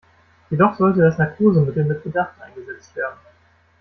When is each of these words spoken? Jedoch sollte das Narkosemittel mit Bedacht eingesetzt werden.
Jedoch 0.49 0.79
sollte 0.79 0.99
das 1.01 1.19
Narkosemittel 1.19 1.85
mit 1.85 2.03
Bedacht 2.03 2.33
eingesetzt 2.41 2.95
werden. 2.95 3.19